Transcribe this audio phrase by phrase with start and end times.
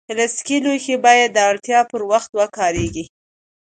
[0.07, 3.05] پلاستيکي لوښي باید د اړتیا پر وخت وکارېږي.